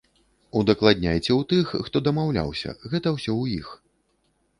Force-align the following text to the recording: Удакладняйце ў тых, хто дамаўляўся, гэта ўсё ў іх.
Удакладняйце 0.59 1.29
ў 1.39 1.45
тых, 1.51 1.73
хто 1.87 2.01
дамаўляўся, 2.07 2.73
гэта 2.95 3.07
ўсё 3.19 3.25
ў 3.25 3.43
іх. 3.59 3.67